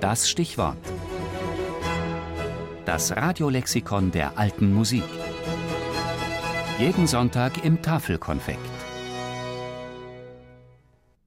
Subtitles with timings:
[0.00, 0.78] Das Stichwort.
[2.84, 5.02] Das Radiolexikon der alten Musik.
[6.78, 8.60] Jeden Sonntag im Tafelkonfekt.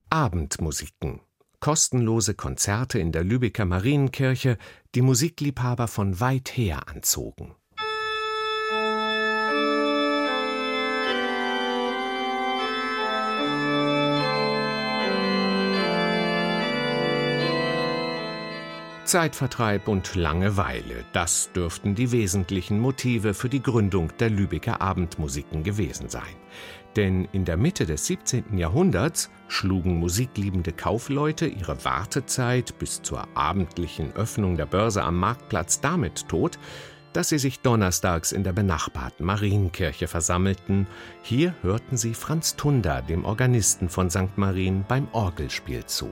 [0.08, 1.20] Abendmusiken.
[1.60, 4.56] Kostenlose Konzerte in der Lübecker Marienkirche,
[4.94, 7.54] die Musikliebhaber von weit her anzogen.
[19.12, 26.08] Zeitvertreib und Langeweile, das dürften die wesentlichen Motive für die Gründung der Lübecker Abendmusiken gewesen
[26.08, 26.34] sein.
[26.96, 28.56] Denn in der Mitte des 17.
[28.56, 36.26] Jahrhunderts schlugen musikliebende Kaufleute ihre Wartezeit bis zur abendlichen Öffnung der Börse am Marktplatz damit
[36.30, 36.58] tot,
[37.12, 40.86] dass sie sich donnerstags in der benachbarten Marienkirche versammelten.
[41.20, 44.38] Hier hörten sie Franz Tunder, dem Organisten von St.
[44.38, 46.08] Marien, beim Orgelspiel zu.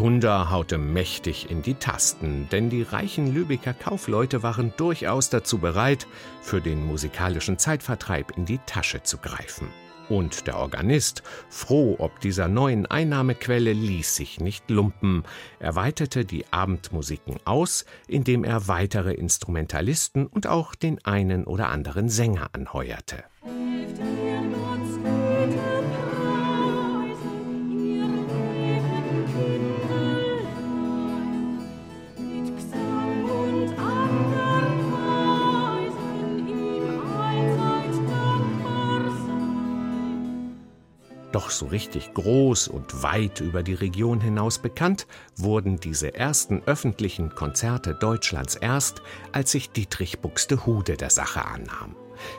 [0.00, 6.06] Tunda haute mächtig in die Tasten, denn die reichen Lübecker Kaufleute waren durchaus dazu bereit,
[6.40, 9.68] für den musikalischen Zeitvertreib in die Tasche zu greifen.
[10.08, 15.24] Und der Organist, froh ob dieser neuen Einnahmequelle, ließ sich nicht lumpen.
[15.58, 22.08] Er weitete die Abendmusiken aus, indem er weitere Instrumentalisten und auch den einen oder anderen
[22.08, 23.22] Sänger anheuerte.
[41.32, 45.06] Doch so richtig groß und weit über die Region hinaus bekannt
[45.36, 51.94] wurden diese ersten öffentlichen Konzerte Deutschlands erst, als sich Dietrich Buxtehude der Sache annahm.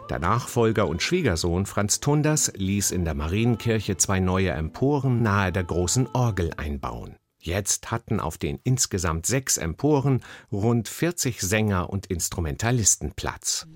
[0.10, 5.64] Der Nachfolger und Schwiegersohn Franz Tunders ließ in der Marienkirche zwei neue Emporen nahe der
[5.64, 7.16] großen Orgel einbauen.
[7.40, 10.22] Jetzt hatten auf den insgesamt sechs Emporen
[10.52, 13.68] rund 40 Sänger und Instrumentalisten Platz.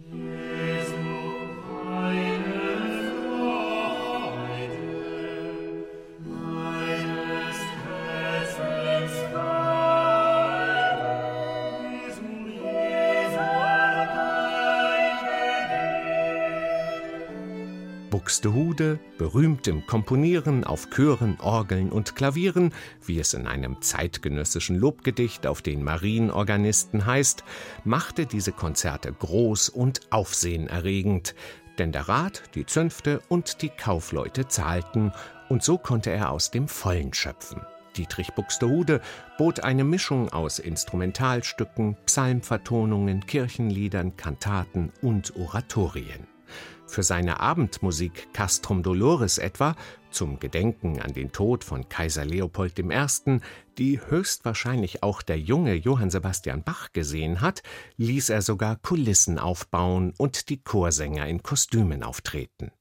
[18.09, 22.73] Buxtehude, berühmt im Komponieren auf Chören, Orgeln und Klavieren,
[23.05, 27.43] wie es in einem zeitgenössischen Lobgedicht auf den Marienorganisten heißt,
[27.83, 31.35] machte diese Konzerte groß und aufsehenerregend,
[31.77, 35.11] denn der Rat, die Zünfte und die Kaufleute zahlten,
[35.49, 37.61] und so konnte er aus dem Vollen schöpfen.
[37.97, 39.01] Dietrich Buxtehude
[39.37, 46.34] bot eine Mischung aus Instrumentalstücken, Psalmvertonungen, Kirchenliedern, Kantaten und Oratorien.
[46.87, 49.75] Für seine Abendmusik Castrum Dolores etwa,
[50.11, 53.39] zum Gedenken an den Tod von Kaiser Leopold I.,
[53.77, 57.63] die höchstwahrscheinlich auch der junge Johann Sebastian Bach gesehen hat,
[57.97, 62.71] ließ er sogar Kulissen aufbauen und die Chorsänger in Kostümen auftreten.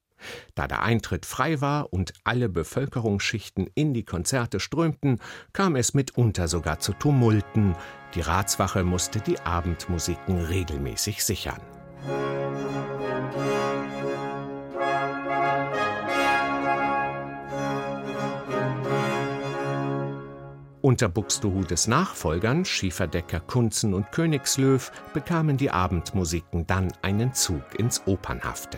[0.54, 5.18] Da der Eintritt frei war und alle Bevölkerungsschichten in die Konzerte strömten,
[5.52, 7.74] kam es mitunter sogar zu Tumulten.
[8.14, 11.60] Die Ratswache musste die Abendmusiken regelmäßig sichern.
[20.84, 28.76] Unter Buxtehudes Nachfolgern Schieferdecker, Kunzen und Königslöw bekamen die Abendmusiken dann einen Zug ins Opernhafte.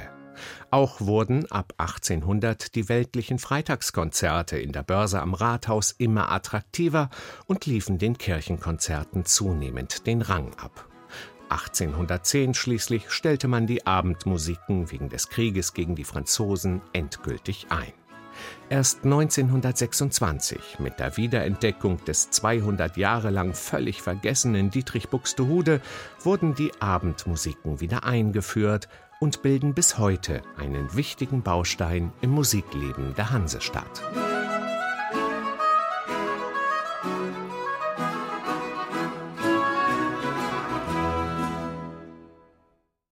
[0.70, 7.10] Auch wurden ab 1800 die weltlichen Freitagskonzerte in der Börse am Rathaus immer attraktiver
[7.48, 10.88] und liefen den Kirchenkonzerten zunehmend den Rang ab.
[11.48, 17.92] 1810 schließlich stellte man die Abendmusiken wegen des Krieges gegen die Franzosen endgültig ein.
[18.68, 25.80] Erst 1926, mit der Wiederentdeckung des 200 Jahre lang völlig vergessenen Dietrich Buxtehude,
[26.22, 28.88] wurden die Abendmusiken wieder eingeführt
[29.20, 34.02] und bilden bis heute einen wichtigen Baustein im Musikleben der Hansestadt.